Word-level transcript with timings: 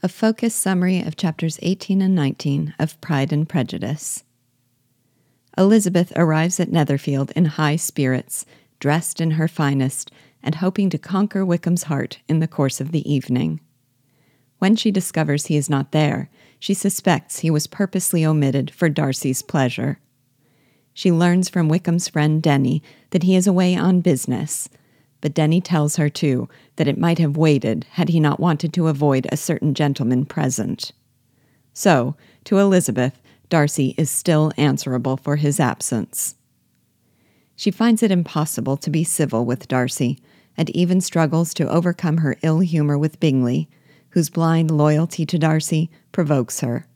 A 0.00 0.08
focused 0.08 0.60
summary 0.60 1.00
of 1.00 1.16
chapters 1.16 1.58
18 1.60 2.00
and 2.00 2.14
19 2.14 2.72
of 2.78 3.00
Pride 3.00 3.32
and 3.32 3.48
Prejudice. 3.48 4.22
Elizabeth 5.56 6.12
arrives 6.14 6.60
at 6.60 6.70
Netherfield 6.70 7.32
in 7.34 7.46
high 7.46 7.74
spirits, 7.74 8.46
dressed 8.78 9.20
in 9.20 9.32
her 9.32 9.48
finest, 9.48 10.12
and 10.40 10.54
hoping 10.56 10.88
to 10.90 10.98
conquer 10.98 11.44
Wickham's 11.44 11.84
heart 11.84 12.20
in 12.28 12.38
the 12.38 12.46
course 12.46 12.80
of 12.80 12.92
the 12.92 13.12
evening. 13.12 13.60
When 14.60 14.76
she 14.76 14.92
discovers 14.92 15.46
he 15.46 15.56
is 15.56 15.68
not 15.68 15.90
there, 15.90 16.30
she 16.60 16.74
suspects 16.74 17.40
he 17.40 17.50
was 17.50 17.66
purposely 17.66 18.24
omitted 18.24 18.70
for 18.70 18.88
Darcy's 18.88 19.42
pleasure. 19.42 19.98
She 20.94 21.10
learns 21.10 21.48
from 21.48 21.68
Wickham's 21.68 22.06
friend 22.06 22.40
Denny 22.40 22.84
that 23.10 23.24
he 23.24 23.34
is 23.34 23.48
away 23.48 23.74
on 23.74 24.00
business, 24.00 24.68
but 25.20 25.34
Denny 25.34 25.60
tells 25.60 25.96
her, 25.96 26.08
too, 26.08 26.48
that 26.76 26.88
it 26.88 26.98
might 26.98 27.18
have 27.18 27.36
waited 27.36 27.86
had 27.92 28.08
he 28.08 28.20
not 28.20 28.40
wanted 28.40 28.72
to 28.74 28.88
avoid 28.88 29.26
a 29.30 29.36
certain 29.36 29.74
gentleman 29.74 30.24
present. 30.24 30.92
So, 31.72 32.16
to 32.44 32.58
Elizabeth, 32.58 33.20
Darcy 33.48 33.94
is 33.96 34.10
still 34.10 34.52
answerable 34.56 35.16
for 35.16 35.36
his 35.36 35.58
absence. 35.58 36.34
She 37.56 37.70
finds 37.70 38.02
it 38.02 38.10
impossible 38.10 38.76
to 38.76 38.90
be 38.90 39.04
civil 39.04 39.44
with 39.44 39.68
Darcy, 39.68 40.18
and 40.56 40.70
even 40.70 41.00
struggles 41.00 41.54
to 41.54 41.68
overcome 41.68 42.18
her 42.18 42.36
ill 42.42 42.60
humor 42.60 42.98
with 42.98 43.20
Bingley, 43.20 43.68
whose 44.10 44.30
blind 44.30 44.70
loyalty 44.70 45.24
to 45.26 45.38
Darcy 45.38 45.90
provokes 46.12 46.60
her. 46.60 46.86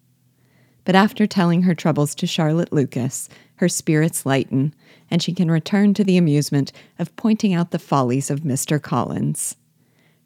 But 0.84 0.94
after 0.94 1.26
telling 1.26 1.62
her 1.62 1.74
troubles 1.74 2.14
to 2.16 2.26
Charlotte 2.26 2.72
Lucas, 2.72 3.28
her 3.56 3.68
spirits 3.68 4.26
lighten, 4.26 4.74
and 5.10 5.22
she 5.22 5.32
can 5.32 5.50
return 5.50 5.94
to 5.94 6.04
the 6.04 6.16
amusement 6.16 6.72
of 6.98 7.14
pointing 7.16 7.54
out 7.54 7.70
the 7.70 7.78
follies 7.78 8.30
of 8.30 8.40
Mr. 8.40 8.82
Collins. 8.82 9.56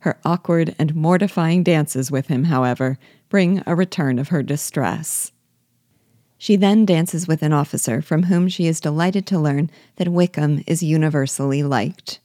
Her 0.01 0.19
awkward 0.25 0.75
and 0.79 0.95
mortifying 0.95 1.63
dances 1.63 2.11
with 2.11 2.29
him, 2.29 2.45
however, 2.45 2.99
bring 3.29 3.63
a 3.67 3.75
return 3.75 4.19
of 4.19 4.29
her 4.29 4.43
distress. 4.43 5.33
She 6.39 6.57
then 6.57 6.85
dances 6.85 7.27
with 7.27 7.43
an 7.43 7.53
officer 7.53 8.01
from 8.01 8.25
whom 8.25 8.49
she 8.49 8.67
is 8.67 8.81
delighted 8.81 9.27
to 9.27 9.39
learn 9.39 9.71
that 9.97 10.09
Wickham 10.09 10.63
is 10.67 10.83
universally 10.83 11.63
liked. 11.63 12.21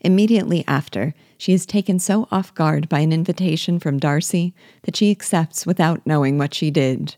Immediately 0.00 0.64
after, 0.66 1.14
she 1.38 1.52
is 1.52 1.66
taken 1.66 1.98
so 1.98 2.28
off 2.30 2.54
guard 2.54 2.88
by 2.88 3.00
an 3.00 3.12
invitation 3.12 3.78
from 3.78 3.98
Darcy 3.98 4.54
that 4.82 4.96
she 4.96 5.10
accepts 5.10 5.66
without 5.66 6.06
knowing 6.06 6.38
what 6.38 6.54
she 6.54 6.70
did. 6.70 7.16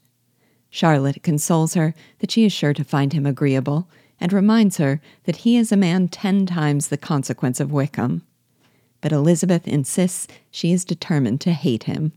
Charlotte 0.70 1.22
consoles 1.22 1.74
her 1.74 1.94
that 2.18 2.30
she 2.30 2.44
is 2.44 2.52
sure 2.52 2.74
to 2.74 2.84
find 2.84 3.12
him 3.12 3.26
agreeable, 3.26 3.88
and 4.20 4.32
reminds 4.32 4.78
her 4.78 5.00
that 5.24 5.36
he 5.36 5.56
is 5.56 5.70
a 5.70 5.76
man 5.76 6.08
ten 6.08 6.44
times 6.44 6.88
the 6.88 6.96
consequence 6.96 7.60
of 7.60 7.72
Wickham. 7.72 8.22
But 9.00 9.12
Elizabeth 9.12 9.68
insists 9.68 10.26
she 10.50 10.72
is 10.72 10.84
determined 10.84 11.40
to 11.42 11.52
hate 11.52 11.84
him. 11.84 12.12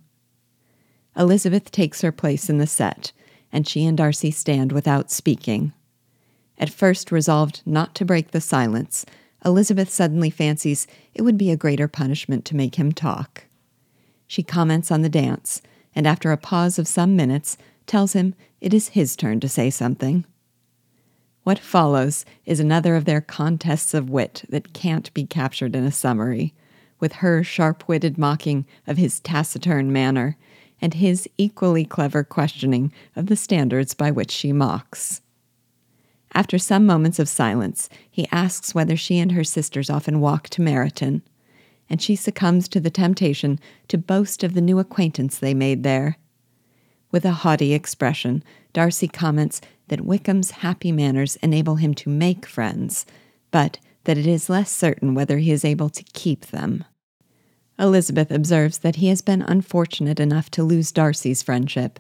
Elizabeth 1.16 1.72
takes 1.72 2.02
her 2.02 2.12
place 2.12 2.50
in 2.50 2.58
the 2.58 2.68
set, 2.68 3.12
and 3.52 3.68
she 3.68 3.86
and 3.86 3.98
Darcy 3.98 4.32
stand 4.32 4.72
without 4.72 5.12
speaking. 5.12 5.74
At 6.58 6.70
first 6.70 7.12
resolved 7.12 7.62
not 7.66 7.96
to 7.96 8.06
break 8.06 8.32
the 8.32 8.42
silence, 8.42 9.06
Elizabeth 9.44 9.90
suddenly 9.90 10.30
fancies 10.30 10.88
it 11.14 11.24
would 11.24 11.38
be 11.38 11.52
a 11.52 11.58
greater 11.58 11.88
punishment 11.88 12.46
to 12.46 12.56
make 12.56 12.76
him 12.76 12.92
talk. 12.92 13.46
She 14.28 14.44
comments 14.44 14.92
on 14.92 15.02
the 15.02 15.10
dance, 15.10 15.62
and 15.94 16.08
after 16.08 16.32
a 16.32 16.38
pause 16.38 16.80
of 16.80 16.88
some 16.88 17.16
minutes, 17.16 17.58
tells 17.92 18.14
him 18.14 18.34
it 18.62 18.74
is 18.74 18.88
his 18.88 19.18
turn 19.18 19.42
to 19.42 19.50
say 19.50 19.70
something. 19.70 20.24
What 21.44 21.60
follows 21.60 22.24
is 22.46 22.62
another 22.62 22.96
of 22.96 23.04
their 23.04 23.20
contests 23.20 23.94
of 23.94 24.10
wit 24.10 24.46
that 24.48 24.72
can't 24.72 25.14
be 25.14 25.26
captured 25.26 25.76
in 25.76 25.84
a 25.84 25.92
summary, 25.92 26.54
with 27.02 27.16
her 27.16 27.44
sharp 27.44 27.90
witted 27.90 28.18
mocking 28.18 28.66
of 28.88 28.96
his 28.96 29.20
taciturn 29.20 29.92
manner, 29.92 30.38
and 30.80 30.94
his 30.94 31.28
equally 31.38 31.84
clever 31.84 32.24
questioning 32.24 32.94
of 33.18 33.26
the 33.26 33.36
standards 33.36 33.94
by 33.94 34.10
which 34.10 34.32
she 34.32 34.54
mocks. 34.54 35.22
After 36.34 36.58
some 36.58 36.86
moments 36.86 37.20
of 37.20 37.28
silence, 37.28 37.90
he 38.10 38.26
asks 38.32 38.74
whether 38.74 38.96
she 38.96 39.20
and 39.20 39.34
her 39.34 39.44
sisters 39.44 39.90
often 39.90 40.22
walk 40.22 40.48
to 40.52 40.62
Meryton, 40.62 41.24
and 41.90 42.02
she 42.02 42.16
succumbs 42.16 42.70
to 42.70 42.80
the 42.80 42.90
temptation 42.90 43.60
to 43.90 43.98
boast 43.98 44.46
of 44.46 44.54
the 44.54 44.62
new 44.62 44.80
acquaintance 44.80 45.38
they 45.38 45.54
made 45.54 45.84
there. 45.84 46.18
With 47.12 47.26
a 47.26 47.32
haughty 47.32 47.74
expression, 47.74 48.44
Darcy 48.74 49.08
comments 49.08 49.60
that 49.90 50.06
Wickham's 50.06 50.52
happy 50.52 50.92
manners 50.92 51.36
enable 51.38 51.76
him 51.76 51.94
to 51.96 52.10
make 52.10 52.46
friends, 52.46 53.06
but 53.52 53.80
that 54.06 54.18
it 54.18 54.26
is 54.26 54.50
less 54.50 54.72
certain 54.72 55.14
whether 55.14 55.38
he 55.38 55.52
is 55.52 55.66
able 55.66 55.90
to 55.90 56.04
keep 56.14 56.48
them. 56.48 56.86
Elizabeth 57.78 58.32
observes 58.32 58.80
that 58.80 58.98
he 58.98 59.08
has 59.08 59.22
been 59.22 59.42
unfortunate 59.42 60.20
enough 60.20 60.50
to 60.52 60.64
lose 60.64 60.92
Darcy's 60.92 61.44
friendship, 61.44 62.00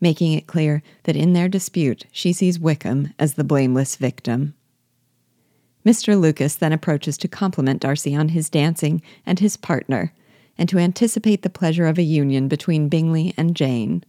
making 0.00 0.32
it 0.32 0.46
clear 0.46 0.82
that 1.04 1.16
in 1.16 1.32
their 1.32 1.48
dispute 1.48 2.06
she 2.10 2.32
sees 2.32 2.60
Wickham 2.60 3.12
as 3.18 3.34
the 3.34 3.44
blameless 3.44 3.96
victim. 3.96 4.54
Mr. 5.84 6.18
Lucas 6.18 6.56
then 6.56 6.72
approaches 6.72 7.18
to 7.18 7.28
compliment 7.28 7.82
Darcy 7.82 8.14
on 8.14 8.30
his 8.30 8.50
dancing 8.50 9.02
and 9.24 9.38
his 9.38 9.56
partner, 9.56 10.12
and 10.58 10.68
to 10.68 10.78
anticipate 10.78 11.42
the 11.42 11.50
pleasure 11.50 11.86
of 11.86 11.98
a 11.98 12.02
union 12.02 12.48
between 12.48 12.88
Bingley 12.88 13.34
and 13.36 13.54
Jane. 13.54 14.02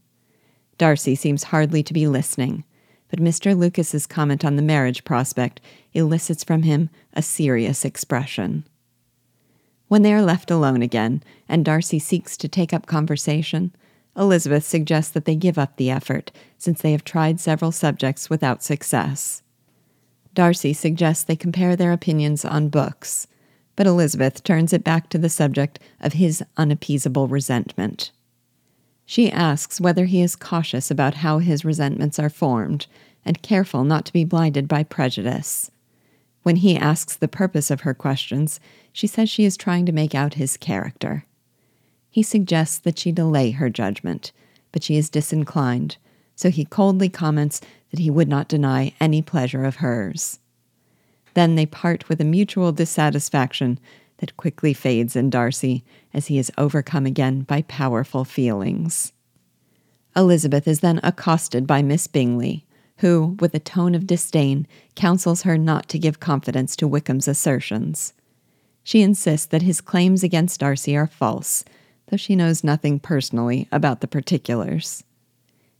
Darcy 0.77 1.15
seems 1.15 1.45
hardly 1.45 1.81
to 1.83 1.93
be 1.93 2.07
listening, 2.07 2.63
but 3.09 3.19
Mr. 3.19 3.57
Lucas's 3.57 4.05
comment 4.05 4.43
on 4.45 4.55
the 4.55 4.61
marriage 4.61 5.03
prospect 5.03 5.61
elicits 5.93 6.43
from 6.43 6.63
him 6.63 6.89
a 7.13 7.21
serious 7.21 7.85
expression. 7.85 8.65
When 9.87 10.01
they 10.01 10.13
are 10.13 10.21
left 10.21 10.51
alone 10.51 10.81
again, 10.81 11.23
and 11.47 11.63
Darcy 11.63 11.99
seeks 11.99 12.35
to 12.37 12.47
take 12.47 12.73
up 12.73 12.85
conversation, 12.85 13.73
Elizabeth 14.17 14.65
suggests 14.65 15.11
that 15.11 15.25
they 15.25 15.35
give 15.35 15.57
up 15.57 15.77
the 15.77 15.89
effort, 15.89 16.31
since 16.57 16.81
they 16.81 16.91
have 16.91 17.03
tried 17.03 17.39
several 17.39 17.71
subjects 17.71 18.29
without 18.29 18.63
success. 18.63 19.43
Darcy 20.33 20.73
suggests 20.73 21.23
they 21.23 21.35
compare 21.35 21.75
their 21.75 21.93
opinions 21.93 22.43
on 22.43 22.69
books, 22.69 23.27
but 23.75 23.87
Elizabeth 23.87 24.43
turns 24.43 24.73
it 24.73 24.83
back 24.83 25.09
to 25.09 25.17
the 25.17 25.29
subject 25.29 25.79
of 26.01 26.13
his 26.13 26.43
unappeasable 26.57 27.27
resentment. 27.27 28.11
She 29.09 29.31
asks 29.31 29.79
whether 29.79 30.03
he 30.03 30.21
is 30.21 30.35
cautious 30.35 30.91
about 30.91 31.15
how 31.15 31.39
his 31.39 31.63
resentments 31.63 32.19
are 32.19 32.29
formed 32.29 32.87
and 33.23 33.41
careful 33.41 33.85
not 33.85 34.05
to 34.05 34.13
be 34.13 34.25
blinded 34.25 34.67
by 34.67 34.83
prejudice. 34.83 35.71
When 36.43 36.57
he 36.57 36.75
asks 36.75 37.15
the 37.15 37.29
purpose 37.29 37.71
of 37.71 37.81
her 37.81 37.93
questions, 37.93 38.59
she 38.91 39.07
says 39.07 39.29
she 39.29 39.45
is 39.45 39.55
trying 39.55 39.85
to 39.85 39.93
make 39.93 40.13
out 40.13 40.33
his 40.33 40.57
character. 40.57 41.25
He 42.09 42.21
suggests 42.21 42.79
that 42.79 42.99
she 42.99 43.13
delay 43.13 43.51
her 43.51 43.69
judgment, 43.69 44.33
but 44.73 44.83
she 44.83 44.97
is 44.97 45.09
disinclined, 45.09 45.95
so 46.35 46.49
he 46.49 46.65
coldly 46.65 47.07
comments 47.07 47.61
that 47.91 48.01
he 48.01 48.09
would 48.09 48.27
not 48.27 48.49
deny 48.49 48.93
any 48.99 49.21
pleasure 49.21 49.63
of 49.63 49.77
hers. 49.77 50.39
Then 51.33 51.55
they 51.55 51.65
part 51.65 52.09
with 52.09 52.19
a 52.19 52.25
mutual 52.25 52.73
dissatisfaction 52.73 53.79
that 54.17 54.37
quickly 54.37 54.73
fades 54.73 55.15
in 55.15 55.29
Darcy 55.29 55.83
as 56.13 56.27
he 56.27 56.37
is 56.37 56.51
overcome 56.57 57.05
again 57.05 57.41
by 57.41 57.61
powerful 57.63 58.25
feelings. 58.25 59.13
Elizabeth 60.15 60.67
is 60.67 60.79
then 60.79 60.99
accosted 61.03 61.67
by 61.67 61.81
Miss 61.81 62.07
Bingley, 62.07 62.65
who, 62.97 63.37
with 63.39 63.53
a 63.53 63.59
tone 63.59 63.93
of 63.93 64.07
disdain, 64.07 64.67
counsels 64.95 65.43
her 65.43 65.57
not 65.57 65.87
to 65.89 65.99
give 65.99 66.19
confidence 66.19 66.75
to 66.75 66.87
Wickham's 66.87 67.27
assertions. 67.27 68.13
She 68.83 69.01
insists 69.01 69.45
that 69.47 69.61
his 69.61 69.81
claims 69.81 70.23
against 70.23 70.61
Darcy 70.61 70.95
are 70.97 71.07
false, 71.07 71.63
though 72.07 72.17
she 72.17 72.35
knows 72.35 72.63
nothing 72.63 72.99
personally 72.99 73.67
about 73.71 74.01
the 74.01 74.07
particulars. 74.07 75.03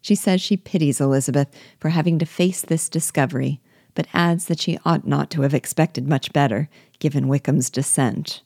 She 0.02 0.14
says 0.14 0.42
she 0.42 0.58
pities 0.58 1.02
Elizabeth 1.02 1.48
for 1.80 1.90
having 1.90 2.20
to 2.20 2.26
face 2.26 2.62
this 2.62 2.90
discovery, 2.90 3.60
but 3.98 4.08
adds 4.14 4.46
that 4.46 4.60
she 4.60 4.78
ought 4.86 5.08
not 5.08 5.32
to 5.32 5.42
have 5.42 5.56
expected 5.56 6.08
much 6.08 6.32
better, 6.32 6.70
given 7.00 7.28
Wickham's 7.28 7.72
descent. 7.72 8.44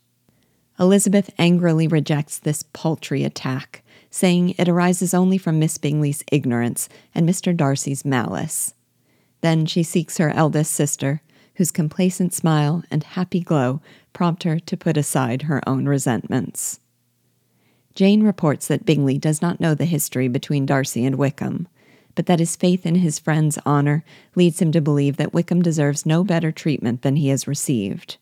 Elizabeth 0.79 1.29
angrily 1.37 1.89
rejects 1.89 2.39
this 2.39 2.63
paltry 2.71 3.25
attack, 3.25 3.83
saying 4.09 4.55
it 4.57 4.69
arises 4.69 5.13
only 5.13 5.37
from 5.37 5.59
Miss 5.59 5.77
Bingley's 5.77 6.23
ignorance 6.31 6.87
and 7.13 7.27
Mr. 7.27 7.53
Darcy's 7.53 8.05
malice. 8.05 8.73
Then 9.41 9.65
she 9.65 9.83
seeks 9.83 10.19
her 10.19 10.29
eldest 10.29 10.73
sister, 10.73 11.21
whose 11.55 11.69
complacent 11.69 12.33
smile 12.33 12.85
and 12.89 13.03
happy 13.03 13.41
glow 13.41 13.81
prompt 14.13 14.43
her 14.43 14.57
to 14.57 14.77
put 14.77 14.95
aside 14.95 15.41
her 15.41 15.61
own 15.67 15.85
resentments. 15.85 16.79
Jane 17.93 18.23
reports 18.23 18.67
that 18.67 18.85
Bingley 18.85 19.17
does 19.17 19.41
not 19.41 19.59
know 19.59 19.75
the 19.75 19.83
history 19.83 20.29
between 20.29 20.65
Darcy 20.65 21.03
and 21.03 21.17
Wickham, 21.17 21.67
but 22.15 22.25
that 22.25 22.39
his 22.39 22.55
faith 22.55 22.85
in 22.85 22.95
his 22.95 23.19
friend's 23.19 23.57
honor 23.65 24.03
leads 24.35 24.61
him 24.61 24.71
to 24.71 24.81
believe 24.81 25.17
that 25.17 25.33
Wickham 25.33 25.61
deserves 25.61 26.05
no 26.05 26.23
better 26.23 26.51
treatment 26.51 27.01
than 27.01 27.15
he 27.15 27.29
has 27.29 27.47
received. 27.47 28.17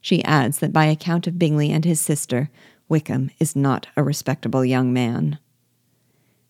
She 0.00 0.24
adds 0.24 0.58
that 0.58 0.72
by 0.72 0.86
account 0.86 1.26
of 1.26 1.38
Bingley 1.38 1.70
and 1.70 1.84
his 1.84 2.00
sister, 2.00 2.50
Wickham 2.88 3.30
is 3.38 3.56
not 3.56 3.88
a 3.96 4.02
respectable 4.02 4.64
young 4.64 4.92
man. 4.92 5.38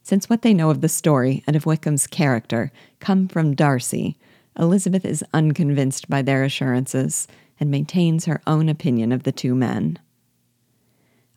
Since 0.02 0.30
what 0.30 0.42
they 0.42 0.54
know 0.54 0.70
of 0.70 0.80
the 0.80 0.88
story 0.88 1.42
and 1.46 1.54
of 1.54 1.66
Wickham's 1.66 2.06
character 2.06 2.72
come 3.00 3.28
from 3.28 3.54
Darcy, 3.54 4.16
Elizabeth 4.58 5.04
is 5.04 5.24
unconvinced 5.32 6.08
by 6.08 6.22
their 6.22 6.44
assurances 6.44 7.28
and 7.60 7.70
maintains 7.70 8.24
her 8.24 8.40
own 8.46 8.68
opinion 8.68 9.12
of 9.12 9.24
the 9.24 9.32
two 9.32 9.54
men. 9.54 9.98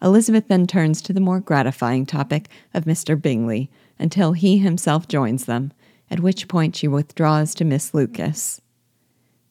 Elizabeth 0.02 0.48
then 0.48 0.66
turns 0.66 1.02
to 1.02 1.14
the 1.14 1.20
more 1.20 1.40
gratifying 1.40 2.06
topic 2.06 2.50
of 2.74 2.86
Mr. 2.86 3.22
Bingley 3.22 3.70
until 4.02 4.34
he 4.34 4.58
himself 4.58 5.08
joins 5.08 5.46
them, 5.46 5.72
at 6.10 6.20
which 6.20 6.48
point 6.48 6.76
she 6.76 6.88
withdraws 6.88 7.56
to 7.56 7.64
Miss 7.64 7.94
Lucas. 7.94 8.60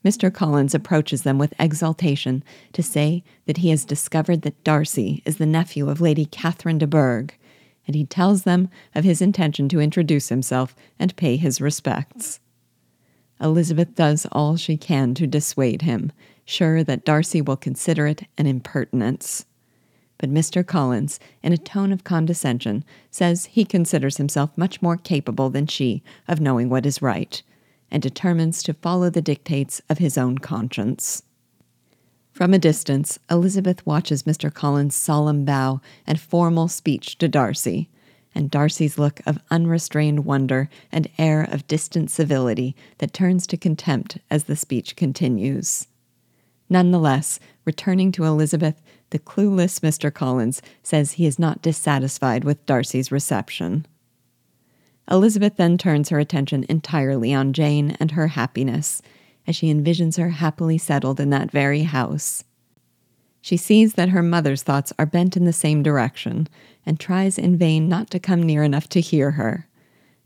Mr. 0.04 0.32
Collins 0.32 0.74
approaches 0.74 1.22
them 1.22 1.38
with 1.38 1.54
exultation 1.58 2.42
to 2.72 2.82
say 2.82 3.22
that 3.46 3.58
he 3.58 3.70
has 3.70 3.84
discovered 3.84 4.42
that 4.42 4.64
Darcy 4.64 5.22
is 5.24 5.36
the 5.36 5.46
nephew 5.46 5.88
of 5.88 6.00
Lady 6.00 6.24
Catherine 6.24 6.78
de 6.78 6.86
Bourgh, 6.86 7.32
and 7.86 7.94
he 7.94 8.04
tells 8.04 8.42
them 8.42 8.68
of 8.94 9.04
his 9.04 9.20
intention 9.22 9.68
to 9.68 9.80
introduce 9.80 10.28
himself 10.28 10.74
and 10.98 11.16
pay 11.16 11.36
his 11.36 11.60
respects. 11.60 12.40
Elizabeth 13.40 13.94
does 13.94 14.26
all 14.32 14.56
she 14.56 14.76
can 14.76 15.14
to 15.14 15.26
dissuade 15.26 15.82
him, 15.82 16.12
sure 16.44 16.82
that 16.82 17.04
Darcy 17.04 17.40
will 17.40 17.56
consider 17.56 18.06
it 18.06 18.24
an 18.36 18.46
impertinence. 18.46 19.46
But 20.20 20.30
Mr. 20.30 20.66
Collins, 20.66 21.18
in 21.42 21.54
a 21.54 21.58
tone 21.58 21.92
of 21.92 22.04
condescension, 22.04 22.84
says 23.10 23.46
he 23.46 23.64
considers 23.64 24.18
himself 24.18 24.50
much 24.54 24.82
more 24.82 24.98
capable 24.98 25.48
than 25.48 25.66
she 25.66 26.02
of 26.28 26.42
knowing 26.42 26.68
what 26.68 26.84
is 26.84 27.00
right, 27.00 27.42
and 27.90 28.02
determines 28.02 28.62
to 28.64 28.74
follow 28.74 29.08
the 29.08 29.22
dictates 29.22 29.80
of 29.88 29.96
his 29.96 30.18
own 30.18 30.36
conscience. 30.36 31.22
From 32.32 32.52
a 32.52 32.58
distance, 32.58 33.18
Elizabeth 33.30 33.84
watches 33.86 34.24
Mr. 34.24 34.52
Collins' 34.52 34.94
solemn 34.94 35.46
bow 35.46 35.80
and 36.06 36.20
formal 36.20 36.68
speech 36.68 37.16
to 37.16 37.26
Darcy, 37.26 37.88
and 38.34 38.50
Darcy's 38.50 38.98
look 38.98 39.20
of 39.24 39.40
unrestrained 39.50 40.26
wonder 40.26 40.68
and 40.92 41.08
air 41.16 41.48
of 41.50 41.66
distant 41.66 42.10
civility 42.10 42.76
that 42.98 43.14
turns 43.14 43.46
to 43.46 43.56
contempt 43.56 44.18
as 44.30 44.44
the 44.44 44.54
speech 44.54 44.96
continues. 44.96 45.86
Nonetheless, 46.68 47.40
returning 47.70 48.10
to 48.10 48.24
Elizabeth, 48.24 48.82
the 49.10 49.18
clueless 49.20 49.78
Mr. 49.78 50.12
Collins 50.12 50.60
says 50.82 51.12
he 51.12 51.24
is 51.24 51.38
not 51.38 51.62
dissatisfied 51.62 52.42
with 52.42 52.66
Darcy's 52.66 53.12
reception. 53.12 53.86
Elizabeth 55.08 55.54
then 55.56 55.78
turns 55.78 56.08
her 56.08 56.18
attention 56.18 56.66
entirely 56.68 57.32
on 57.32 57.52
Jane 57.52 57.96
and 58.00 58.10
her 58.10 58.26
happiness, 58.26 59.00
as 59.46 59.54
she 59.54 59.72
envisions 59.72 60.18
her 60.18 60.30
happily 60.30 60.78
settled 60.78 61.20
in 61.20 61.30
that 61.30 61.52
very 61.52 61.84
house. 61.84 62.42
She 63.40 63.56
sees 63.56 63.94
that 63.94 64.08
her 64.08 64.20
mother's 64.20 64.64
thoughts 64.64 64.92
are 64.98 65.06
bent 65.06 65.36
in 65.36 65.44
the 65.44 65.52
same 65.52 65.80
direction, 65.84 66.48
and 66.84 66.98
tries 66.98 67.38
in 67.38 67.56
vain 67.56 67.88
not 67.88 68.10
to 68.10 68.18
come 68.18 68.42
near 68.42 68.64
enough 68.64 68.88
to 68.88 69.00
hear 69.00 69.30
her. 69.32 69.68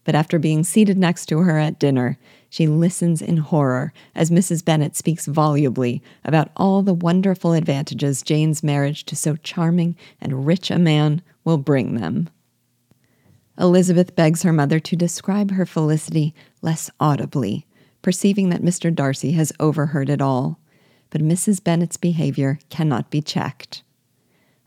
But 0.04 0.14
after 0.14 0.38
being 0.38 0.64
seated 0.64 0.96
next 0.96 1.26
to 1.26 1.40
her 1.40 1.58
at 1.58 1.78
dinner, 1.78 2.16
she 2.54 2.68
listens 2.68 3.20
in 3.20 3.38
horror 3.38 3.92
as 4.14 4.30
Mrs. 4.30 4.64
Bennet 4.64 4.94
speaks 4.94 5.26
volubly 5.26 6.00
about 6.24 6.52
all 6.54 6.82
the 6.82 6.94
wonderful 6.94 7.52
advantages 7.52 8.22
Jane's 8.22 8.62
marriage 8.62 9.02
to 9.06 9.16
so 9.16 9.34
charming 9.34 9.96
and 10.20 10.46
rich 10.46 10.70
a 10.70 10.78
man 10.78 11.20
will 11.42 11.58
bring 11.58 11.96
them. 11.96 12.30
Elizabeth 13.58 14.14
begs 14.14 14.44
her 14.44 14.52
mother 14.52 14.78
to 14.78 14.94
describe 14.94 15.50
her 15.50 15.66
felicity 15.66 16.32
less 16.62 16.92
audibly, 17.00 17.66
perceiving 18.02 18.50
that 18.50 18.62
Mr. 18.62 18.94
Darcy 18.94 19.32
has 19.32 19.52
overheard 19.58 20.08
it 20.08 20.22
all. 20.22 20.60
But 21.10 21.22
Mrs. 21.22 21.60
Bennet's 21.60 21.96
behavior 21.96 22.60
cannot 22.70 23.10
be 23.10 23.20
checked. 23.20 23.82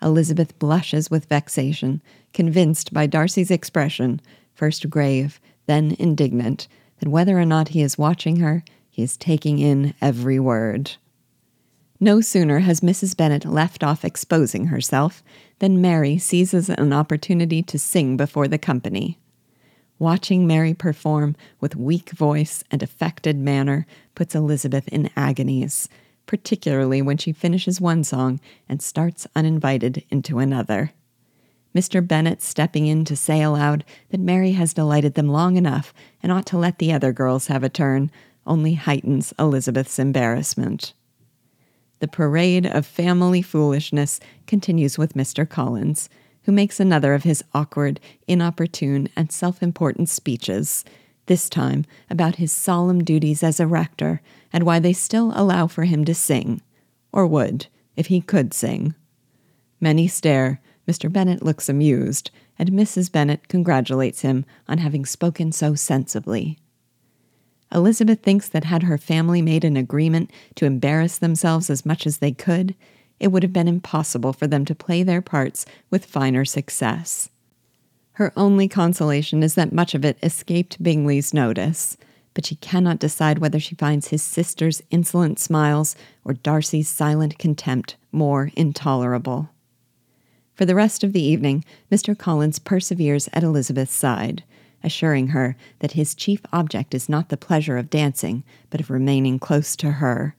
Elizabeth 0.01 0.59
blushes 0.59 1.09
with 1.09 1.29
vexation, 1.29 2.01
convinced 2.33 2.93
by 2.93 3.07
Darcy's 3.07 3.49
expression, 3.49 4.19
first 4.53 4.89
grave, 4.89 5.39
then 5.67 5.95
indignant, 5.97 6.67
that 6.99 7.09
whether 7.09 7.37
or 7.39 7.45
not 7.45 7.69
he 7.69 7.81
is 7.81 7.97
watching 7.97 8.37
her, 8.37 8.63
he 8.89 9.03
is 9.03 9.17
taking 9.17 9.59
in 9.59 9.93
every 10.01 10.39
word. 10.39 10.93
No 11.99 12.21
sooner 12.21 12.59
has 12.59 12.81
Mrs. 12.81 13.17
Bennet 13.17 13.45
left 13.45 13.83
off 13.83 14.05
exposing 14.05 14.67
herself 14.67 15.23
than 15.59 15.81
Mary 15.81 16.17
seizes 16.17 16.69
an 16.69 16.93
opportunity 16.93 17.63
to 17.63 17.79
sing 17.79 18.17
before 18.17 18.47
the 18.47 18.59
company. 18.59 19.17
Watching 19.99 20.45
Mary 20.45 20.75
perform 20.75 21.35
with 21.59 21.75
weak 21.75 22.11
voice 22.11 22.63
and 22.69 22.83
affected 22.83 23.37
manner 23.37 23.87
puts 24.13 24.35
Elizabeth 24.35 24.87
in 24.89 25.09
agonies, 25.15 25.89
particularly 26.27 27.01
when 27.01 27.17
she 27.17 27.31
finishes 27.31 27.81
one 27.81 28.03
song 28.03 28.39
and 28.69 28.79
starts 28.79 29.25
uninvited 29.35 30.03
into 30.11 30.37
another. 30.37 30.91
Mr. 31.77 32.05
Bennet 32.05 32.41
stepping 32.41 32.87
in 32.87 33.05
to 33.05 33.15
say 33.15 33.43
aloud 33.43 33.85
that 34.09 34.19
Mary 34.19 34.53
has 34.53 34.73
delighted 34.73 35.13
them 35.13 35.27
long 35.27 35.57
enough 35.57 35.93
and 36.23 36.31
ought 36.31 36.47
to 36.47 36.57
let 36.57 36.79
the 36.79 36.91
other 36.91 37.13
girls 37.13 37.47
have 37.47 37.63
a 37.63 37.69
turn 37.69 38.09
only 38.47 38.73
heightens 38.73 39.31
Elizabeth's 39.37 39.99
embarrassment. 39.99 40.93
The 41.99 42.07
parade 42.07 42.65
of 42.65 42.87
family 42.87 43.43
foolishness 43.43 44.19
continues 44.47 44.97
with 44.97 45.13
Mr. 45.13 45.47
Collins, 45.47 46.09
who 46.45 46.51
makes 46.51 46.79
another 46.79 47.13
of 47.13 47.21
his 47.21 47.43
awkward, 47.53 47.99
inopportune, 48.27 49.07
and 49.15 49.31
self 49.31 49.61
important 49.61 50.09
speeches, 50.09 50.83
this 51.27 51.47
time 51.47 51.85
about 52.09 52.37
his 52.37 52.51
solemn 52.51 53.03
duties 53.03 53.43
as 53.43 53.59
a 53.59 53.67
rector 53.67 54.19
and 54.51 54.63
why 54.63 54.79
they 54.79 54.93
still 54.93 55.31
allow 55.35 55.67
for 55.67 55.83
him 55.83 56.05
to 56.05 56.15
sing, 56.15 56.59
or 57.11 57.27
would, 57.27 57.67
if 57.95 58.07
he 58.07 58.19
could 58.19 58.51
sing. 58.51 58.95
Many 59.79 60.07
stare, 60.07 60.59
Mr. 60.87 61.11
Bennet 61.11 61.43
looks 61.43 61.67
amused, 61.67 62.31
and 62.57 62.69
Mrs. 62.71 63.11
Bennet 63.11 63.47
congratulates 63.47 64.21
him 64.21 64.45
on 64.67 64.77
having 64.77 65.05
spoken 65.05 65.51
so 65.51 65.75
sensibly. 65.75 66.57
Elizabeth 67.73 68.21
thinks 68.21 68.47
that 68.47 68.63
had 68.63 68.83
her 68.83 68.97
family 68.97 69.41
made 69.41 69.65
an 69.65 69.75
agreement 69.75 70.31
to 70.55 70.65
embarrass 70.65 71.17
themselves 71.17 71.69
as 71.69 71.85
much 71.85 72.07
as 72.07 72.19
they 72.19 72.31
could, 72.31 72.73
it 73.19 73.29
would 73.29 73.43
have 73.43 73.53
been 73.53 73.67
impossible 73.67 74.31
for 74.31 74.47
them 74.47 74.63
to 74.65 74.75
play 74.75 75.03
their 75.03 75.21
parts 75.21 75.65
with 75.89 76.05
finer 76.05 76.45
success. 76.45 77.29
Her 78.13 78.31
only 78.37 78.67
consolation 78.67 79.43
is 79.43 79.55
that 79.55 79.73
much 79.73 79.93
of 79.93 80.05
it 80.05 80.17
escaped 80.23 80.81
Bingley's 80.81 81.33
notice, 81.33 81.97
but 82.33 82.45
she 82.45 82.55
cannot 82.55 82.99
decide 82.99 83.39
whether 83.39 83.59
she 83.59 83.75
finds 83.75 84.07
his 84.07 84.23
sister's 84.23 84.81
insolent 84.89 85.39
smiles 85.39 85.95
or 86.23 86.33
Darcy's 86.33 86.87
silent 86.87 87.37
contempt 87.37 87.95
more 88.11 88.51
intolerable. 88.55 89.49
For 90.57 90.65
the 90.65 90.73
rest 90.73 91.03
of 91.03 91.13
the 91.13 91.21
evening, 91.21 91.63
Mr. 91.91 92.17
Collins 92.17 92.57
perseveres 92.57 93.29
at 93.31 93.43
Elizabeth's 93.43 93.93
side, 93.93 94.43
assuring 94.83 95.27
her 95.27 95.55
that 95.79 95.91
his 95.91 96.15
chief 96.15 96.41
object 96.51 96.95
is 96.95 97.07
not 97.07 97.29
the 97.29 97.37
pleasure 97.37 97.77
of 97.77 97.91
dancing, 97.91 98.43
but 98.71 98.81
of 98.81 98.89
remaining 98.89 99.37
close 99.37 99.75
to 99.75 99.91
her. 99.91 100.35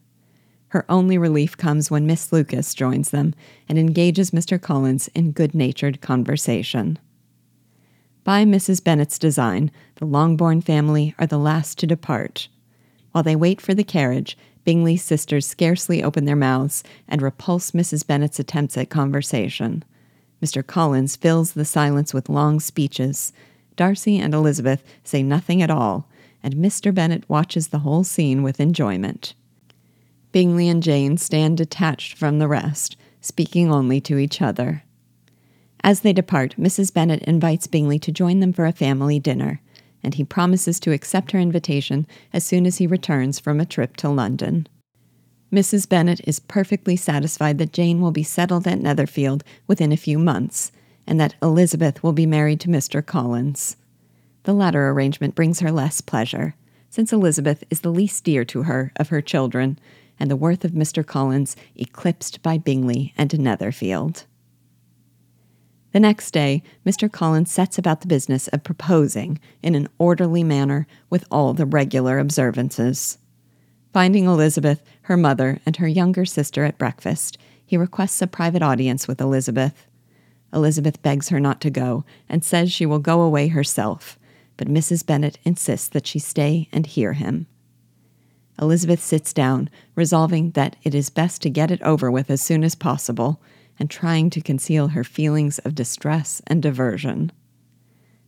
Her 0.71 0.85
only 0.89 1.19
relief 1.19 1.57
comes 1.57 1.89
when 1.89 2.05
Miss 2.05 2.33
Lucas 2.33 2.75
joins 2.75 3.11
them 3.11 3.33
and 3.69 3.79
engages 3.79 4.33
Mr. 4.33 4.61
Collins 4.61 5.07
in 5.15 5.31
good 5.31 5.55
natured 5.55 6.01
conversation. 6.01 6.99
By 8.25 8.45
Mrs. 8.45 8.83
Bennet's 8.83 9.21
design, 9.21 9.71
the 9.95 10.05
Longbourn 10.05 10.63
family 10.63 11.15
are 11.21 11.29
the 11.29 11.39
last 11.39 11.79
to 11.79 11.87
depart. 11.87 12.49
While 13.13 13.23
they 13.23 13.37
wait 13.37 13.61
for 13.61 13.73
the 13.73 13.85
carriage, 13.85 14.37
Bingley's 14.65 15.05
sisters 15.05 15.47
scarcely 15.47 16.03
open 16.03 16.25
their 16.25 16.35
mouths 16.35 16.83
and 17.07 17.23
repulse 17.23 17.71
Mrs. 17.71 18.05
Bennet's 18.05 18.41
attempts 18.41 18.77
at 18.77 18.91
conversation. 18.91 19.85
Mr. 20.43 20.67
Collins 20.67 21.17
fills 21.17 21.53
the 21.53 21.65
silence 21.65 22.15
with 22.15 22.29
long 22.29 22.61
speeches. 22.61 23.33
Darcy 23.77 24.19
and 24.19 24.35
Elizabeth 24.35 24.85
say 25.05 25.23
nothing 25.23 25.63
at 25.63 25.71
all, 25.71 26.09
and 26.43 26.55
Mr. 26.55 26.95
Bennet 26.95 27.29
watches 27.29 27.69
the 27.69 27.81
whole 27.81 28.05
scene 28.05 28.43
with 28.43 28.61
enjoyment. 28.61 29.35
Bingley 30.33 30.69
and 30.69 30.83
Jane 30.83 31.17
stand 31.17 31.57
detached 31.57 32.17
from 32.17 32.39
the 32.39 32.49
rest, 32.49 32.97
speaking 33.21 33.71
only 33.71 34.01
to 34.03 34.19
each 34.19 34.41
other. 34.41 34.85
As 35.83 36.01
they 36.01 36.13
depart, 36.13 36.57
Mrs. 36.59 36.93
Bennet 36.93 37.23
invites 37.23 37.67
Bingley 37.67 37.99
to 38.01 38.13
join 38.13 38.41
them 38.41 38.53
for 38.53 38.67
a 38.67 38.73
family 38.73 39.19
dinner, 39.19 39.61
and 40.03 40.15
he 40.15 40.25
promises 40.25 40.79
to 40.81 40.93
accept 40.93 41.33
her 41.33 41.39
invitation 41.39 42.07
as 42.33 42.45
soon 42.45 42.67
as 42.67 42.79
he 42.79 42.87
returns 42.87 43.39
from 43.39 43.61
a 43.61 43.67
trip 43.67 43.97
to 43.97 44.09
London. 44.09 44.69
Mrs. 45.53 45.89
Bennet 45.89 46.21
is 46.25 46.41
perfectly 46.41 46.95
satisfied 46.95 47.57
that 47.59 47.73
Jane 47.73 48.01
will 48.01 48.11
be 48.11 48.23
settled 48.23 48.67
at 48.67 48.81
Netherfield 48.81 49.43
within 49.67 49.93
a 49.93 49.97
few 49.97 50.19
months, 50.19 50.71
and 51.07 51.19
that 51.19 51.37
Elizabeth 51.43 52.03
will 52.03 52.13
be 52.13 52.27
married 52.27 52.61
to 52.61 52.69
Mr. 52.69 53.05
Collins. 53.05 53.77
The 54.43 54.53
latter 54.53 54.91
arrangement 54.91 55.35
brings 55.35 55.61
her 55.61 55.73
less 55.73 56.03
pleasure, 56.03 56.55
since 56.91 57.13
Elizabeth 57.13 57.65
is 57.71 57.81
the 57.81 57.91
least 57.91 58.25
dear 58.25 58.45
to 58.45 58.65
her 58.65 58.93
of 58.97 59.09
her 59.09 59.23
children, 59.23 59.79
and 60.21 60.31
the 60.31 60.37
worth 60.37 60.65
of 60.65 60.73
Mr. 60.73 61.07
Collins 61.07 61.57
eclipsed 61.77 62.43
by 62.43 62.59
Bingley 62.59 63.15
and 63.17 63.39
Netherfield. 63.39 64.25
The 65.93 66.01
next 66.01 66.33
day, 66.33 66.63
Mr. 66.85 67.11
Collins 67.11 67.51
sets 67.51 67.79
about 67.79 68.03
the 68.03 68.07
business 68.07 68.49
of 68.49 68.65
proposing 68.65 69.41
in 69.63 69.75
an 69.75 69.89
orderly 69.97 70.45
manner 70.45 70.87
with 71.09 71.25
all 71.31 71.55
the 71.55 71.65
regular 71.65 72.19
observances. 72.19 73.17
Finding 73.99 74.27
Elizabeth, 74.27 74.81
her 75.03 75.17
mother, 75.17 75.59
and 75.67 75.75
her 75.79 75.89
younger 75.89 76.25
sister 76.25 76.65
at 76.65 76.79
breakfast, 76.79 77.37
he 77.67 77.77
requests 77.77 78.23
a 78.23 78.29
private 78.29 78.63
audience 78.63 79.09
with 79.09 79.21
Elizabeth. 79.21 79.89
Elizabeth 80.53 81.03
begs 81.03 81.31
her 81.31 81.41
not 81.41 81.61
to 81.63 81.69
go 81.69 82.05
and 82.29 82.45
says 82.45 82.71
she 82.71 82.87
will 82.87 83.01
go 83.01 83.23
away 83.23 83.49
herself, 83.49 84.17
but 84.57 84.69
Mrs. 84.69 85.05
Bennet 85.05 85.41
insists 85.43 85.89
that 85.89 86.07
she 86.07 86.21
stay 86.21 86.69
and 86.71 86.87
hear 86.87 87.15
him. 87.15 87.49
Elizabeth 88.63 89.03
sits 89.03 89.33
down, 89.33 89.69
resolving 89.97 90.53
that 90.53 90.77
it 90.85 90.95
is 90.95 91.11
best 91.11 91.43
to 91.43 91.51
get 91.51 91.73
it 91.73 91.83
over 91.83 92.09
with 92.09 92.31
as 92.31 92.41
soon 92.41 92.63
as 92.63 92.77
possible, 92.77 93.43
and 93.81 93.91
trying 93.91 94.31
to 94.31 94.41
conceal 94.41 94.87
her 94.87 95.03
feelings 95.03 95.59
of 95.59 95.75
distress 95.75 96.41
and 96.47 96.63
diversion. 96.63 97.33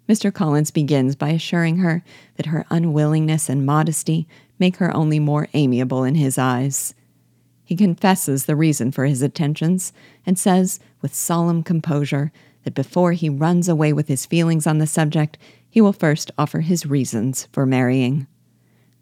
Mr. 0.08 0.34
Collins 0.34 0.72
begins 0.72 1.14
by 1.14 1.28
assuring 1.28 1.76
her 1.76 2.02
that 2.34 2.46
her 2.46 2.66
unwillingness 2.70 3.48
and 3.48 3.64
modesty 3.64 4.26
make 4.60 4.76
her 4.76 4.94
only 4.94 5.18
more 5.18 5.48
amiable 5.54 6.04
in 6.04 6.14
his 6.14 6.38
eyes. 6.38 6.94
He 7.64 7.74
confesses 7.76 8.44
the 8.44 8.56
reason 8.56 8.92
for 8.92 9.06
his 9.06 9.22
attentions 9.22 9.92
and 10.26 10.38
says, 10.38 10.78
with 11.00 11.14
solemn 11.14 11.62
composure, 11.62 12.30
that 12.64 12.74
before 12.74 13.12
he 13.12 13.28
runs 13.28 13.68
away 13.68 13.92
with 13.92 14.08
his 14.08 14.26
feelings 14.26 14.66
on 14.66 14.78
the 14.78 14.86
subject, 14.86 15.38
he 15.68 15.80
will 15.80 15.92
first 15.92 16.30
offer 16.36 16.60
his 16.60 16.84
reasons 16.84 17.48
for 17.52 17.64
marrying. 17.64 18.26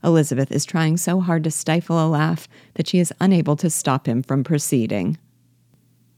Elizabeth 0.05 0.53
is 0.53 0.65
trying 0.65 0.97
so 0.97 1.21
hard 1.21 1.43
to 1.45 1.51
stifle 1.51 2.05
a 2.05 2.07
laugh 2.07 2.47
that 2.75 2.87
she 2.87 2.99
is 2.99 3.13
unable 3.21 3.57
to 3.57 3.69
stop 3.69 4.07
him 4.07 4.23
from 4.23 4.45
proceeding. 4.45 5.19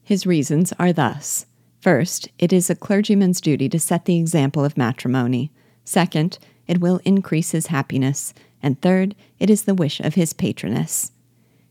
His 0.03 0.27
reasons 0.27 0.73
are 0.79 0.93
thus 0.93 1.47
First, 1.81 2.29
it 2.39 2.53
is 2.53 2.69
a 2.69 2.75
clergyman's 2.75 3.41
duty 3.41 3.67
to 3.71 3.79
set 3.79 4.05
the 4.05 4.19
example 4.19 4.67
of 4.67 4.77
matrimony. 4.77 5.51
Second, 5.83 6.39
it 6.67 6.79
will 6.79 7.01
increase 7.07 7.53
his 7.53 7.69
happiness. 7.69 8.35
And 8.63 8.81
third, 8.81 9.15
it 9.39 9.51
is 9.51 9.63
the 9.63 9.75
wish 9.75 10.01
of 10.01 10.15
his 10.15 10.33
patroness. 10.33 11.13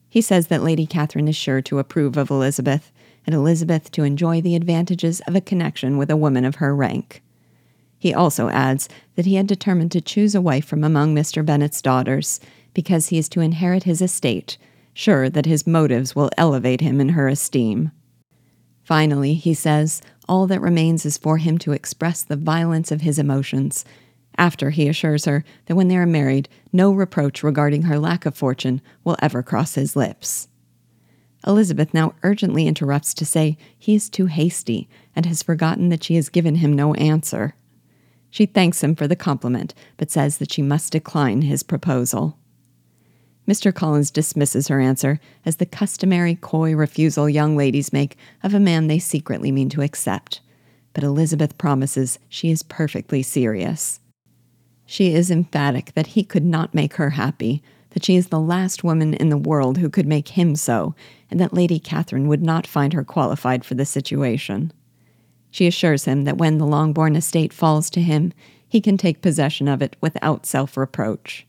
He 0.09 0.21
says 0.21 0.47
that 0.47 0.63
Lady 0.63 0.85
Catherine 0.85 1.27
is 1.27 1.35
sure 1.35 1.61
to 1.61 1.79
approve 1.79 2.17
of 2.17 2.31
Elizabeth, 2.31 2.91
and 3.25 3.35
Elizabeth 3.35 3.91
to 3.91 4.03
enjoy 4.03 4.41
the 4.41 4.55
advantages 4.55 5.19
of 5.21 5.35
a 5.35 5.41
connection 5.41 5.97
with 5.97 6.09
a 6.09 6.17
woman 6.17 6.45
of 6.45 6.55
her 6.55 6.75
rank. 6.75 7.21
He 7.99 8.13
also 8.13 8.49
adds 8.49 8.89
that 9.15 9.25
he 9.25 9.35
had 9.35 9.45
determined 9.45 9.91
to 9.91 10.01
choose 10.01 10.33
a 10.33 10.41
wife 10.41 10.65
from 10.65 10.83
among 10.83 11.13
Mr. 11.13 11.45
Bennet's 11.45 11.81
daughters, 11.81 12.39
because 12.73 13.07
he 13.07 13.17
is 13.17 13.29
to 13.29 13.41
inherit 13.41 13.83
his 13.83 14.01
estate, 14.01 14.57
sure 14.93 15.29
that 15.29 15.45
his 15.45 15.67
motives 15.67 16.15
will 16.15 16.31
elevate 16.37 16.81
him 16.81 16.99
in 16.99 17.09
her 17.09 17.27
esteem. 17.27 17.91
Finally, 18.83 19.35
he 19.35 19.53
says, 19.53 20.01
all 20.27 20.47
that 20.47 20.61
remains 20.61 21.05
is 21.05 21.17
for 21.17 21.37
him 21.37 21.57
to 21.57 21.73
express 21.73 22.23
the 22.23 22.35
violence 22.35 22.91
of 22.91 23.01
his 23.01 23.19
emotions. 23.19 23.85
After 24.39 24.69
he 24.69 24.87
assures 24.87 25.25
her 25.25 25.43
that 25.65 25.75
when 25.75 25.89
they 25.89 25.97
are 25.97 26.05
married, 26.05 26.47
no 26.71 26.93
reproach 26.93 27.43
regarding 27.43 27.81
her 27.83 27.99
lack 27.99 28.25
of 28.25 28.37
fortune 28.37 28.81
will 29.03 29.17
ever 29.21 29.43
cross 29.43 29.75
his 29.75 29.97
lips. 29.97 30.47
Elizabeth 31.45 31.93
now 31.93 32.15
urgently 32.23 32.65
interrupts 32.65 33.13
to 33.15 33.25
say 33.25 33.57
he 33.77 33.95
is 33.95 34.09
too 34.09 34.27
hasty 34.27 34.87
and 35.13 35.25
has 35.25 35.43
forgotten 35.43 35.89
that 35.89 36.05
she 36.05 36.15
has 36.15 36.29
given 36.29 36.55
him 36.55 36.71
no 36.71 36.93
answer. 36.93 37.53
She 38.29 38.45
thanks 38.45 38.81
him 38.81 38.95
for 38.95 39.09
the 39.09 39.15
compliment, 39.17 39.73
but 39.97 40.09
says 40.09 40.37
that 40.37 40.53
she 40.53 40.61
must 40.61 40.93
decline 40.93 41.41
his 41.41 41.61
proposal. 41.61 42.37
Mr. 43.45 43.75
Collins 43.75 44.09
dismisses 44.09 44.69
her 44.69 44.79
answer 44.79 45.19
as 45.45 45.57
the 45.57 45.65
customary 45.65 46.35
coy 46.35 46.73
refusal 46.73 47.27
young 47.27 47.57
ladies 47.57 47.91
make 47.91 48.15
of 48.41 48.53
a 48.53 48.59
man 48.59 48.87
they 48.87 48.99
secretly 48.99 49.51
mean 49.51 49.67
to 49.67 49.81
accept. 49.81 50.39
But 50.93 51.03
Elizabeth 51.03 51.57
promises 51.57 52.19
she 52.29 52.51
is 52.51 52.63
perfectly 52.63 53.21
serious. 53.21 53.99
She 54.91 55.13
is 55.13 55.29
emphatic 55.29 55.93
that 55.93 56.07
he 56.07 56.23
could 56.23 56.43
not 56.43 56.73
make 56.73 56.95
her 56.95 57.11
happy, 57.11 57.61
that 57.91 58.03
she 58.03 58.15
is 58.15 58.29
the 58.29 58.39
last 58.39 58.83
woman 58.83 59.13
in 59.13 59.29
the 59.29 59.37
world 59.37 59.77
who 59.77 59.87
could 59.87 60.07
make 60.07 60.29
him 60.29 60.55
so, 60.55 60.95
and 61.29 61.39
that 61.39 61.53
Lady 61.53 61.77
Catherine 61.77 62.27
would 62.27 62.41
not 62.41 62.65
find 62.65 62.91
her 62.93 63.03
qualified 63.03 63.63
for 63.63 63.75
the 63.75 63.85
situation. 63.85 64.73
She 65.51 65.67
assures 65.67 66.05
him 66.05 66.23
that 66.23 66.39
when 66.39 66.57
the 66.57 66.65
Longbourn 66.65 67.15
estate 67.15 67.53
falls 67.53 67.91
to 67.91 68.01
him, 68.01 68.33
he 68.67 68.81
can 68.81 68.97
take 68.97 69.21
possession 69.21 69.67
of 69.67 69.83
it 69.83 69.95
without 70.01 70.47
self 70.47 70.75
reproach. 70.75 71.45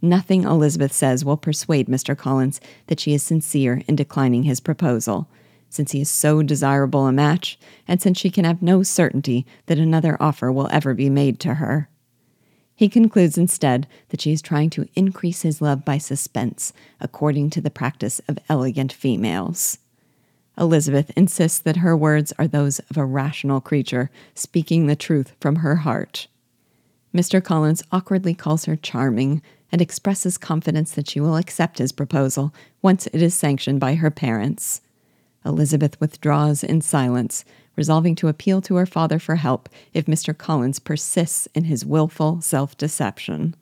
Nothing 0.00 0.44
Elizabeth 0.44 0.94
says 0.94 1.26
will 1.26 1.36
persuade 1.36 1.86
Mr. 1.86 2.16
Collins 2.16 2.62
that 2.86 2.98
she 2.98 3.12
is 3.12 3.22
sincere 3.22 3.82
in 3.86 3.94
declining 3.94 4.44
his 4.44 4.58
proposal, 4.58 5.28
since 5.68 5.92
he 5.92 6.00
is 6.00 6.10
so 6.10 6.42
desirable 6.42 7.06
a 7.06 7.12
match, 7.12 7.58
and 7.86 8.00
since 8.00 8.16
she 8.18 8.30
can 8.30 8.46
have 8.46 8.62
no 8.62 8.82
certainty 8.82 9.44
that 9.66 9.78
another 9.78 10.16
offer 10.18 10.50
will 10.50 10.70
ever 10.72 10.94
be 10.94 11.10
made 11.10 11.38
to 11.40 11.56
her. 11.56 11.90
He 12.74 12.88
concludes 12.88 13.38
instead 13.38 13.86
that 14.08 14.20
she 14.20 14.32
is 14.32 14.42
trying 14.42 14.70
to 14.70 14.88
increase 14.94 15.42
his 15.42 15.60
love 15.60 15.84
by 15.84 15.98
suspense, 15.98 16.72
according 17.00 17.50
to 17.50 17.60
the 17.60 17.70
practice 17.70 18.20
of 18.28 18.38
elegant 18.48 18.92
females. 18.92 19.78
Elizabeth 20.58 21.10
insists 21.16 21.58
that 21.60 21.78
her 21.78 21.96
words 21.96 22.32
are 22.38 22.46
those 22.46 22.78
of 22.90 22.96
a 22.96 23.04
rational 23.04 23.60
creature, 23.60 24.10
speaking 24.34 24.86
the 24.86 24.96
truth 24.96 25.34
from 25.40 25.56
her 25.56 25.76
heart. 25.76 26.26
Mr. 27.14 27.42
Collins 27.42 27.82
awkwardly 27.92 28.34
calls 28.34 28.64
her 28.64 28.76
charming 28.76 29.42
and 29.70 29.80
expresses 29.80 30.36
confidence 30.38 30.92
that 30.92 31.08
she 31.08 31.20
will 31.20 31.36
accept 31.36 31.78
his 31.78 31.92
proposal 31.92 32.54
once 32.82 33.06
it 33.08 33.22
is 33.22 33.34
sanctioned 33.34 33.80
by 33.80 33.94
her 33.94 34.10
parents. 34.10 34.82
Elizabeth 35.44 35.98
withdraws 36.00 36.62
in 36.62 36.80
silence, 36.80 37.44
resolving 37.76 38.14
to 38.16 38.28
appeal 38.28 38.60
to 38.62 38.76
her 38.76 38.86
father 38.86 39.18
for 39.18 39.36
help 39.36 39.68
if 39.92 40.06
Mr. 40.06 40.36
Collins 40.36 40.78
persists 40.78 41.48
in 41.54 41.64
his 41.64 41.84
wilful 41.84 42.40
self 42.40 42.76
deception. 42.76 43.54